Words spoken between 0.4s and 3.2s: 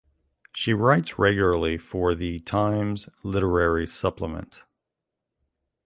She writes regularly for the Times